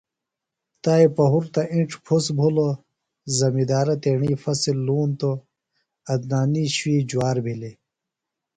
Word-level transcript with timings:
تائی 0.83 1.07
پہُرتہ 1.15 1.61
انڇ 1.73 1.89
پُھس 2.05 2.25
بِھلوۡ۔ 2.37 2.75
زمندارہ 3.39 3.95
تیݨی 4.01 4.33
فصۡل 4.43 4.77
لونۡتوۡ 4.85 5.35
.عدنانی 6.11 6.65
شُوِئی 6.75 6.97
جُوار 7.09 7.37
بِھلیۡ۔ 7.45 7.75